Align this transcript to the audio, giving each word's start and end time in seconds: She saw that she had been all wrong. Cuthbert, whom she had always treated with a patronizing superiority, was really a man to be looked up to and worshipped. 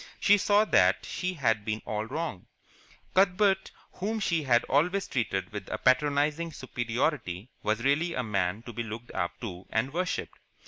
She 0.19 0.39
saw 0.39 0.65
that 0.65 1.05
she 1.05 1.35
had 1.35 1.63
been 1.63 1.83
all 1.85 2.05
wrong. 2.07 2.47
Cuthbert, 3.13 3.69
whom 3.91 4.19
she 4.19 4.41
had 4.41 4.63
always 4.63 5.07
treated 5.07 5.51
with 5.51 5.69
a 5.69 5.77
patronizing 5.77 6.53
superiority, 6.53 7.51
was 7.61 7.83
really 7.83 8.15
a 8.15 8.23
man 8.23 8.63
to 8.63 8.73
be 8.73 8.81
looked 8.81 9.11
up 9.11 9.39
to 9.41 9.67
and 9.69 9.93
worshipped. 9.93 10.39